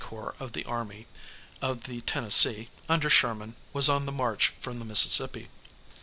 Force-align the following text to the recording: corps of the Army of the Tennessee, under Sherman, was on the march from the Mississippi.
corps 0.03 0.33
of 0.39 0.53
the 0.53 0.65
Army 0.65 1.05
of 1.61 1.83
the 1.83 2.01
Tennessee, 2.01 2.69
under 2.89 3.07
Sherman, 3.07 3.55
was 3.71 3.87
on 3.87 4.07
the 4.07 4.11
march 4.11 4.51
from 4.59 4.79
the 4.79 4.85
Mississippi. 4.85 5.47